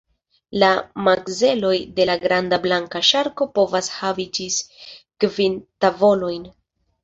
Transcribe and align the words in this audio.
La 0.61 0.69
makzeloj 1.07 1.73
de 1.99 2.07
la 2.11 2.15
granda 2.23 2.59
blanka 2.65 3.03
ŝarko 3.11 3.49
povas 3.61 3.93
havi 4.01 4.29
ĝis 4.41 4.59
kvin 4.67 5.65
tavolojn. 5.87 6.53